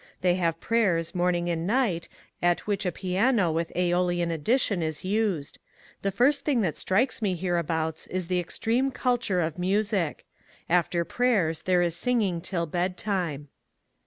They 0.21 0.33
have 0.33 0.59
prayers 0.59 1.13
morning 1.13 1.47
and 1.47 1.67
night, 1.67 2.07
at 2.41 2.61
which 2.61 2.87
a 2.87 2.91
piano 2.91 3.51
with 3.51 3.71
»olian 3.75 4.31
addition 4.31 4.81
is 4.81 5.05
used. 5.05 5.59
The 6.01 6.09
first 6.11 6.43
thing 6.43 6.61
that 6.61 6.75
strikes 6.75 7.21
me 7.21 7.35
hereabouts 7.35 8.07
is 8.07 8.25
the 8.25 8.39
extreme 8.39 8.89
culture 8.89 9.41
of 9.41 9.59
music 9.59 10.25
After 10.67 11.05
prayers 11.05 11.61
there 11.61 11.83
is 11.83 11.95
singing 11.95 12.41
till 12.41 12.65
bedtime.' 12.65 13.49